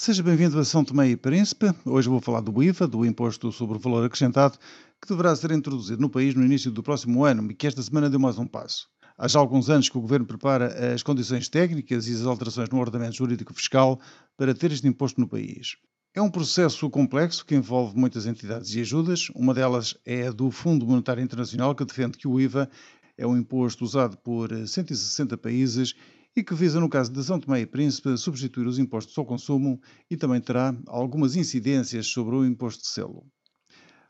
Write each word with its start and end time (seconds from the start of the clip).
Seja 0.00 0.22
bem-vindo 0.22 0.56
a 0.60 0.64
São 0.64 0.84
Tomé 0.84 1.08
e 1.08 1.16
Príncipe. 1.16 1.74
Hoje 1.84 2.08
vou 2.08 2.20
falar 2.20 2.40
do 2.40 2.62
IVA, 2.62 2.86
do 2.86 3.04
Imposto 3.04 3.50
sobre 3.50 3.78
o 3.78 3.80
Valor 3.80 4.04
Acrescentado, 4.04 4.56
que 5.02 5.08
deverá 5.08 5.34
ser 5.34 5.50
introduzido 5.50 6.00
no 6.00 6.08
país 6.08 6.36
no 6.36 6.44
início 6.44 6.70
do 6.70 6.84
próximo 6.84 7.24
ano 7.24 7.50
e 7.50 7.54
que 7.54 7.66
esta 7.66 7.82
semana 7.82 8.08
deu 8.08 8.20
mais 8.20 8.38
um 8.38 8.46
passo. 8.46 8.88
Há 9.18 9.26
já 9.26 9.40
alguns 9.40 9.68
anos 9.68 9.88
que 9.88 9.98
o 9.98 10.00
Governo 10.00 10.24
prepara 10.24 10.94
as 10.94 11.02
condições 11.02 11.48
técnicas 11.48 12.06
e 12.06 12.14
as 12.14 12.24
alterações 12.24 12.68
no 12.68 12.78
ordenamento 12.78 13.16
jurídico 13.16 13.52
fiscal 13.52 13.98
para 14.36 14.54
ter 14.54 14.70
este 14.70 14.86
imposto 14.86 15.20
no 15.20 15.26
país. 15.26 15.76
É 16.14 16.22
um 16.22 16.30
processo 16.30 16.88
complexo 16.88 17.44
que 17.44 17.56
envolve 17.56 17.98
muitas 17.98 18.24
entidades 18.24 18.72
e 18.76 18.80
ajudas. 18.80 19.30
Uma 19.34 19.52
delas 19.52 19.96
é 20.06 20.28
a 20.28 20.30
do 20.30 20.48
Fundo 20.52 20.86
Monetário 20.86 21.24
Internacional, 21.24 21.74
que 21.74 21.84
defende 21.84 22.18
que 22.18 22.28
o 22.28 22.40
IVA 22.40 22.70
é 23.16 23.26
um 23.26 23.36
imposto 23.36 23.84
usado 23.84 24.16
por 24.18 24.48
160 24.48 25.36
países 25.36 25.96
e 26.38 26.44
que 26.44 26.54
visa, 26.54 26.78
no 26.78 26.88
caso 26.88 27.10
de 27.10 27.20
São 27.24 27.40
Tomé 27.40 27.62
e 27.62 27.66
Príncipe, 27.66 28.16
substituir 28.16 28.64
os 28.68 28.78
impostos 28.78 29.18
ao 29.18 29.26
consumo 29.26 29.80
e 30.08 30.16
também 30.16 30.40
terá 30.40 30.72
algumas 30.86 31.34
incidências 31.34 32.06
sobre 32.06 32.36
o 32.36 32.46
imposto 32.46 32.82
de 32.82 32.88
selo. 32.88 33.26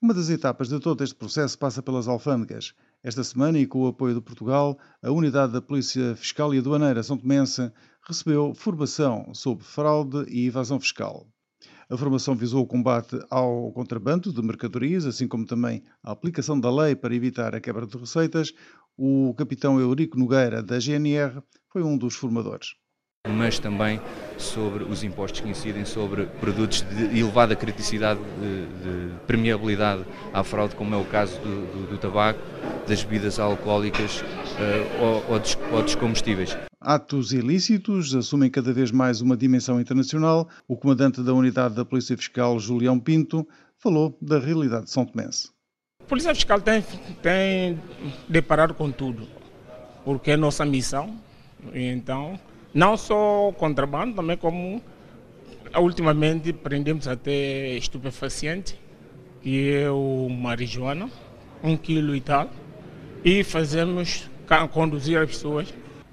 Uma 0.00 0.14
das 0.14 0.30
etapas 0.30 0.68
de 0.68 0.78
todo 0.78 1.02
este 1.02 1.16
processo 1.16 1.58
passa 1.58 1.82
pelas 1.82 2.06
alfândegas. 2.06 2.74
Esta 3.02 3.24
semana, 3.24 3.58
e 3.58 3.66
com 3.66 3.80
o 3.80 3.88
apoio 3.88 4.14
de 4.14 4.20
Portugal, 4.20 4.78
a 5.02 5.10
Unidade 5.10 5.52
da 5.52 5.60
Polícia 5.60 6.14
Fiscal 6.14 6.54
e 6.54 6.58
Aduaneira 6.58 7.02
São 7.02 7.18
Tomense 7.18 7.72
recebeu 8.06 8.54
formação 8.54 9.34
sobre 9.34 9.64
fraude 9.64 10.24
e 10.28 10.46
evasão 10.46 10.78
fiscal. 10.78 11.26
A 11.90 11.96
formação 11.96 12.34
visou 12.34 12.62
o 12.62 12.66
combate 12.66 13.18
ao 13.30 13.72
contrabando 13.72 14.32
de 14.32 14.42
mercadorias, 14.42 15.04
assim 15.04 15.28
como 15.28 15.44
também 15.44 15.82
a 16.02 16.12
aplicação 16.12 16.58
da 16.58 16.70
lei 16.70 16.94
para 16.94 17.14
evitar 17.14 17.54
a 17.54 17.60
quebra 17.60 17.86
de 17.86 17.96
receitas. 17.96 18.52
O 18.96 19.34
capitão 19.36 19.80
Eurico 19.80 20.18
Nogueira, 20.18 20.62
da 20.62 20.78
GNR, 20.78 21.42
foi 21.70 21.82
um 21.82 21.96
dos 21.96 22.14
formadores. 22.14 22.74
Mas 23.28 23.58
também 23.60 24.00
sobre 24.36 24.82
os 24.82 25.04
impostos 25.04 25.40
que 25.40 25.48
incidem 25.48 25.84
sobre 25.84 26.26
produtos 26.40 26.82
de 26.82 27.18
elevada 27.18 27.54
criticidade, 27.54 28.20
de, 28.20 28.66
de 28.66 29.14
permeabilidade 29.26 30.04
à 30.32 30.42
fraude, 30.42 30.74
como 30.74 30.94
é 30.94 30.98
o 30.98 31.04
caso 31.04 31.38
do, 31.40 31.66
do, 31.72 31.90
do 31.90 31.98
tabaco, 31.98 32.40
das 32.88 33.04
bebidas 33.04 33.38
alcoólicas 33.38 34.22
uh, 34.22 35.02
ou, 35.02 35.34
ou, 35.34 35.38
dos, 35.38 35.56
ou 35.72 35.82
dos 35.82 35.94
combustíveis. 35.94 36.56
Atos 36.84 37.32
ilícitos 37.32 38.12
assumem 38.12 38.50
cada 38.50 38.72
vez 38.72 38.90
mais 38.90 39.20
uma 39.20 39.36
dimensão 39.36 39.80
internacional. 39.80 40.48
O 40.66 40.76
comandante 40.76 41.22
da 41.22 41.32
unidade 41.32 41.76
da 41.76 41.84
Polícia 41.84 42.16
Fiscal, 42.16 42.58
Julião 42.58 42.98
Pinto, 42.98 43.46
falou 43.78 44.18
da 44.20 44.40
realidade 44.40 44.86
de 44.86 44.90
São 44.90 45.06
Tomense. 45.06 45.50
A 46.00 46.04
Polícia 46.04 46.34
Fiscal 46.34 46.60
tem, 46.60 46.84
tem 47.22 47.80
deparado 48.28 48.74
com 48.74 48.90
tudo, 48.90 49.28
porque 50.04 50.32
é 50.32 50.36
nossa 50.36 50.64
missão. 50.64 51.16
Então, 51.72 52.38
não 52.74 52.96
só 52.96 53.52
contrabando, 53.52 54.16
também 54.16 54.36
como 54.36 54.82
ultimamente 55.78 56.52
prendemos 56.52 57.06
até 57.06 57.76
estupefaciente, 57.76 58.76
que 59.40 59.70
é 59.70 59.88
o 59.88 60.28
marijuana, 60.28 61.08
um 61.62 61.76
quilo 61.76 62.16
e 62.16 62.20
tal, 62.20 62.50
e 63.24 63.44
fazemos 63.44 64.28
conduzir 64.72 65.16
as 65.18 65.28
pessoas 65.28 65.72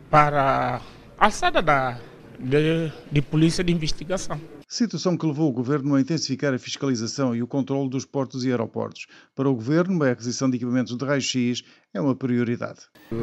para 0.09 0.81
a 1.17 1.25
alçada 1.25 1.61
da, 1.61 1.99
de, 2.39 2.91
de 3.11 3.21
polícia 3.21 3.63
de 3.63 3.71
investigação. 3.71 4.39
Situação 4.67 5.17
que 5.17 5.25
levou 5.25 5.49
o 5.49 5.51
Governo 5.51 5.95
a 5.95 6.01
intensificar 6.01 6.53
a 6.53 6.59
fiscalização 6.59 7.35
e 7.35 7.41
o 7.41 7.47
controle 7.47 7.89
dos 7.89 8.05
portos 8.05 8.45
e 8.45 8.51
aeroportos. 8.51 9.07
Para 9.35 9.49
o 9.49 9.55
Governo, 9.55 10.03
a 10.03 10.11
aquisição 10.11 10.47
de 10.47 10.57
equipamentos 10.57 10.95
de 10.95 11.03
raio-x 11.03 11.63
é 11.91 11.99
uma 11.99 12.15
prioridade. 12.15 12.81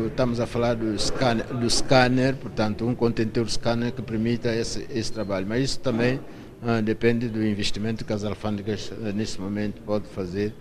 Estamos 0.08 0.40
a 0.40 0.46
falar 0.46 0.74
do 0.74 0.98
scanner, 0.98 1.46
do 1.54 1.70
scanner 1.70 2.34
portanto, 2.36 2.84
um 2.84 2.96
contentor 2.96 3.48
scanner 3.48 3.92
que 3.92 4.02
permita 4.02 4.52
esse, 4.52 4.88
esse 4.90 5.12
trabalho. 5.12 5.46
Mas 5.46 5.62
isso 5.62 5.78
também 5.78 6.20
ah, 6.62 6.80
depende 6.80 7.28
do 7.28 7.44
investimento 7.46 8.04
que 8.04 8.12
as 8.12 8.24
alfândegas, 8.24 8.92
ah, 8.92 9.12
nesse 9.12 9.40
momento, 9.40 9.80
podem 9.82 10.10
fazer 10.10 10.52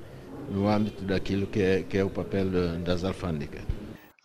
no 0.51 0.67
âmbito 0.67 1.03
daquilo 1.03 1.47
que 1.47 1.61
é, 1.61 1.81
que 1.81 1.97
é 1.97 2.03
o 2.03 2.11
papel 2.11 2.45
das 2.83 3.03
alfândegas. 3.03 3.63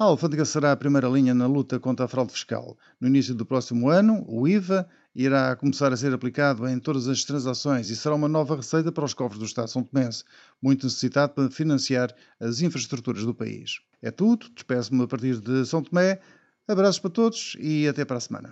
A 0.00 0.04
alfândega 0.04 0.46
será 0.46 0.72
a 0.72 0.76
primeira 0.78 1.06
linha 1.06 1.34
na 1.34 1.46
luta 1.46 1.78
contra 1.78 2.06
a 2.06 2.08
fraude 2.08 2.32
fiscal. 2.32 2.74
No 2.98 3.06
início 3.06 3.34
do 3.34 3.44
próximo 3.44 3.90
ano, 3.90 4.24
o 4.26 4.48
IVA 4.48 4.88
irá 5.14 5.54
começar 5.54 5.92
a 5.92 5.96
ser 5.98 6.10
aplicado 6.14 6.66
em 6.66 6.78
todas 6.78 7.06
as 7.06 7.22
transações 7.22 7.90
e 7.90 7.96
será 7.96 8.14
uma 8.14 8.26
nova 8.26 8.56
receita 8.56 8.90
para 8.90 9.04
os 9.04 9.12
cofres 9.12 9.38
do 9.38 9.44
Estado 9.44 9.68
São 9.68 9.84
Tomense, 9.84 10.24
muito 10.62 10.86
necessitado 10.86 11.34
para 11.34 11.50
financiar 11.50 12.14
as 12.40 12.62
infraestruturas 12.62 13.26
do 13.26 13.34
país. 13.34 13.82
É 14.00 14.10
tudo, 14.10 14.48
despeço-me 14.54 15.04
a 15.04 15.06
partir 15.06 15.38
de 15.38 15.66
São 15.66 15.82
Tomé. 15.82 16.18
Abraços 16.66 16.98
para 16.98 17.10
todos 17.10 17.54
e 17.60 17.86
até 17.86 18.02
para 18.02 18.16
a 18.16 18.20
semana. 18.20 18.48